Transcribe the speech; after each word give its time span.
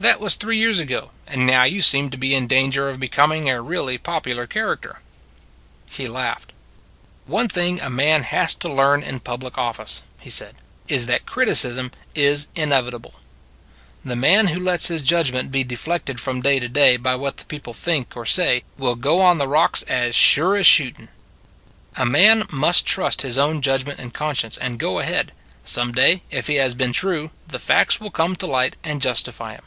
That 0.00 0.20
was 0.20 0.34
three 0.34 0.58
years 0.58 0.80
ago 0.80 1.12
and 1.26 1.46
now 1.46 1.64
you 1.64 1.80
seem 1.80 2.10
to 2.10 2.18
be 2.18 2.34
in 2.34 2.46
danger 2.46 2.90
of 2.90 3.00
becoming 3.00 3.48
a 3.48 3.62
really 3.62 3.96
popular 3.96 4.46
character." 4.46 5.00
He 5.88 6.06
laughed." 6.06 6.52
One 7.36 7.48
thing 7.48 7.80
a 7.80 7.88
man 7.88 8.24
has 8.24 8.52
to 8.56 8.70
learn 8.70 9.02
in 9.02 9.20
public 9.20 9.56
office," 9.56 10.02
he 10.20 10.28
said," 10.28 10.56
is 10.94 11.06
that 11.06 11.24
criticism 11.24 11.90
is 12.14 12.48
inevi 12.54 12.90
table. 12.90 13.14
The 14.04 14.14
man 14.14 14.48
who 14.48 14.60
lets 14.62 14.88
his 14.88 15.00
judgment 15.00 15.50
be 15.50 15.60
87 15.60 15.72
88 15.72 15.72
It 15.72 15.72
s 15.72 15.82
a 15.82 15.86
Good 15.86 15.90
Old 15.90 15.94
World 15.94 16.04
deflected 16.04 16.20
from 16.20 16.42
day 16.42 16.60
to 16.60 16.68
day 16.68 16.96
by 16.98 17.14
what 17.16 17.36
the 17.38 17.44
peo 17.46 17.60
ple 17.60 17.72
think 17.72 18.14
or 18.14 18.26
say, 18.26 18.64
will 18.76 18.96
go 18.96 19.22
on 19.22 19.38
the 19.38 19.48
rocks 19.48 19.84
as 19.84 20.14
sure 20.14 20.54
as 20.56 20.66
shooting." 20.66 21.08
A 21.96 22.04
man 22.04 22.44
must 22.50 22.84
trust 22.84 23.22
his 23.22 23.38
own 23.38 23.62
judgment 23.62 23.98
and 23.98 24.12
conscience, 24.12 24.58
and 24.58 24.78
go 24.78 24.98
ahead. 24.98 25.32
Some 25.64 25.92
day, 25.92 26.20
if 26.30 26.46
he 26.48 26.56
has 26.56 26.74
been 26.74 26.92
true, 26.92 27.30
the 27.48 27.58
facts 27.58 28.02
will 28.02 28.10
come 28.10 28.36
to 28.36 28.46
light 28.46 28.76
and 28.84 29.00
justify 29.00 29.52
him." 29.54 29.64